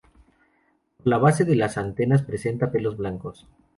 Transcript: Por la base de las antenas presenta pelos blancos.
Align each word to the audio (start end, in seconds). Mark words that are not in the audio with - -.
Por 0.97 1.05
la 1.05 1.19
base 1.19 1.45
de 1.45 1.55
las 1.55 1.77
antenas 1.77 2.23
presenta 2.23 2.71
pelos 2.71 2.97
blancos. 2.97 3.45